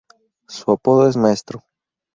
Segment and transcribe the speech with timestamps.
[0.47, 1.61] Su apodo es Maestro.